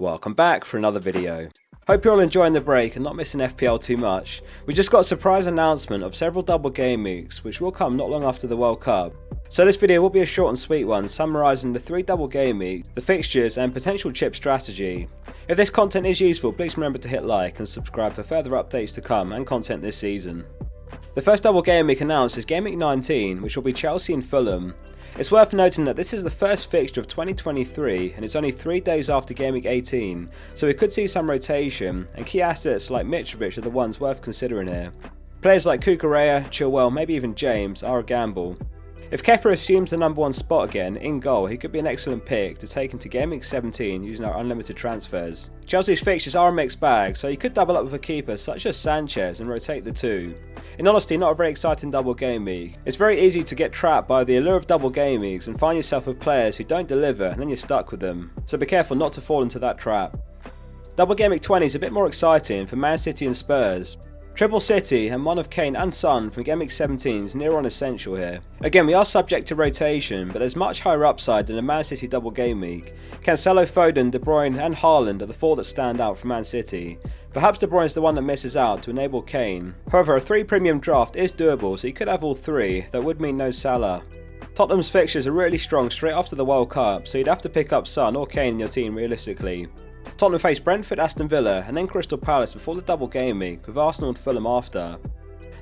[0.00, 1.48] Welcome back for another video.
[1.88, 4.42] Hope you're all enjoying the break and not missing FPL too much.
[4.64, 8.08] We just got a surprise announcement of several double game weeks which will come not
[8.08, 9.12] long after the World Cup.
[9.48, 12.58] So this video will be a short and sweet one summarising the three double game
[12.58, 15.08] weeks, the fixtures and potential chip strategy.
[15.48, 18.94] If this content is useful please remember to hit like and subscribe for further updates
[18.94, 20.44] to come and content this season.
[21.14, 24.24] The first double game week announced is Game Week 19 which will be Chelsea and
[24.24, 24.74] Fulham.
[25.16, 28.78] It's worth noting that this is the first fixture of 2023 and it's only three
[28.78, 33.06] days after Game Week 18, so we could see some rotation, and key assets like
[33.06, 34.92] Mitrovic are the ones worth considering here.
[35.40, 38.58] Players like Cucurella, Chilwell, maybe even James are a gamble.
[39.10, 42.26] If Kepa assumes the number one spot again in goal, he could be an excellent
[42.26, 45.50] pick to take into Game Week 17 using our unlimited transfers.
[45.64, 48.66] Chelsea's fixtures are a mixed bag, so you could double up with a keeper such
[48.66, 50.34] as Sanchez and rotate the two.
[50.78, 52.76] In honesty, not a very exciting double game week.
[52.84, 55.76] It's very easy to get trapped by the allure of double game weeks and find
[55.76, 58.30] yourself with players who don't deliver and then you're stuck with them.
[58.44, 60.18] So be careful not to fall into that trap.
[60.96, 63.98] Double Game Week 20 is a bit more exciting for Man City and Spurs.
[64.38, 68.14] Triple City and one of Kane and Son from Week 17 is near on essential
[68.14, 68.38] here.
[68.60, 72.06] Again, we are subject to rotation, but there's much higher upside than a Man City
[72.06, 72.94] double game week.
[73.20, 77.00] Cancelo, Foden, De Bruyne, and Haaland are the four that stand out for Man City.
[77.32, 79.74] Perhaps De Bruyne is the one that misses out to enable Kane.
[79.90, 82.86] However, a three premium draft is doable, so you could have all three.
[82.92, 84.04] That would mean no Salah.
[84.54, 87.72] Tottenham's fixtures are really strong straight after the World Cup, so you'd have to pick
[87.72, 89.66] up Son or Kane in your team realistically.
[90.18, 93.78] Tottenham face Brentford, Aston Villa, and then Crystal Palace before the double game week, with
[93.78, 94.98] Arsenal and Fulham after.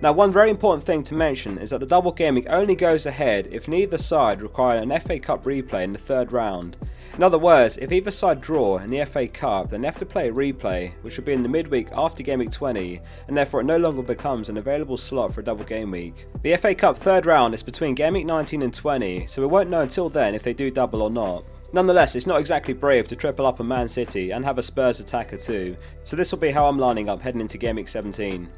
[0.00, 3.04] Now, one very important thing to mention is that the double game week only goes
[3.04, 6.76] ahead if neither side require an FA Cup replay in the third round.
[7.16, 10.06] In other words, if either side draw in the FA Cup, then they have to
[10.06, 13.60] play a replay, which will be in the midweek after game week 20, and therefore
[13.60, 16.26] it no longer becomes an available slot for a double game week.
[16.42, 19.70] The FA Cup third round is between game week 19 and 20, so we won't
[19.70, 21.42] know until then if they do double or not.
[21.74, 25.00] Nonetheless, it's not exactly brave to triple up on Man City and have a Spurs
[25.00, 28.48] attacker too, so this will be how I'm lining up heading into Game Week 17.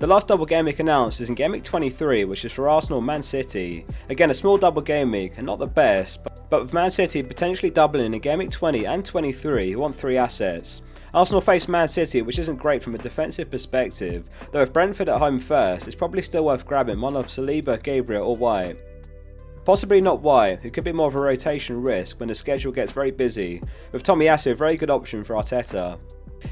[0.00, 3.00] The last double game week announced is in Game Week 23, which is for Arsenal
[3.00, 3.86] Man City.
[4.08, 7.70] Again, a small double game week, and not the best, but, with Man City potentially
[7.70, 10.82] doubling in Game Week 20 and 23, who want three assets.
[11.14, 15.20] Arsenal face Man City, which isn't great from a defensive perspective, though if Brentford at
[15.20, 18.80] home first, it's probably still worth grabbing one of Saliba, Gabriel, or White.
[19.64, 22.92] Possibly not White, who could be more of a rotation risk when the schedule gets
[22.92, 25.98] very busy, with Tomiyasu a very good option for Arteta.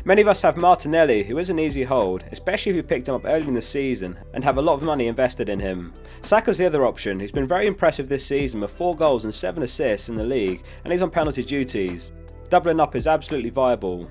[0.07, 3.15] Many of us have Martinelli, who is an easy hold, especially if you picked him
[3.15, 5.93] up early in the season and have a lot of money invested in him.
[6.23, 9.63] Saka's the other option, who's been very impressive this season with 4 goals and 7
[9.63, 12.13] assists in the league, and he's on penalty duties.
[12.49, 14.11] Doubling up is absolutely viable.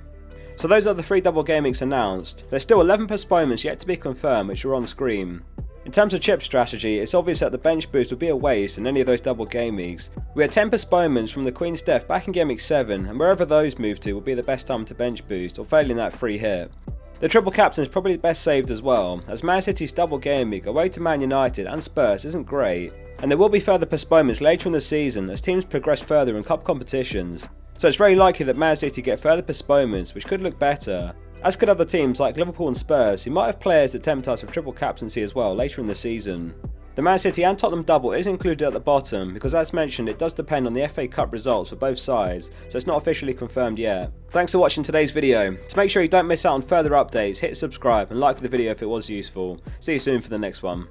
[0.56, 2.44] So those are the three double gamings announced.
[2.51, 5.41] There's still 11 postponements yet to be confirmed, which are on screen.
[5.84, 8.78] In terms of chip strategy, it's obvious that the bench boost would be a waste
[8.78, 10.12] in any of those double game weeks.
[10.36, 13.46] We had 10 postponements from the Queen's Death back in Game Week 7, and wherever
[13.46, 16.38] those move to will be the best time to bench boost, or failing that free
[16.38, 16.72] hit.
[17.19, 20.68] The triple captain is probably best saved as well, as Man City's double game week
[20.68, 24.69] away to Man United and Spurs isn't great, and there will be further postponements later
[24.69, 27.48] in the season as teams progress further in cup competitions.
[27.78, 31.13] So it's very likely that Man City get further postponements, which could look better,
[31.44, 34.41] as could other teams like Liverpool and Spurs, who might have players that tempt us
[34.41, 36.53] with triple captaincy as well later in the season.
[36.94, 40.19] The Man City and Tottenham double is included at the bottom because, as mentioned, it
[40.19, 43.80] does depend on the FA Cup results for both sides, so it's not officially confirmed
[43.80, 44.12] yet.
[44.31, 45.56] Thanks for watching today's video.
[45.56, 48.50] To make sure you don't miss out on further updates, hit subscribe and like the
[48.50, 49.62] video if it was useful.
[49.80, 50.90] See you soon for the next one.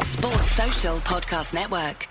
[0.00, 2.08] Sports Social Podcast Network.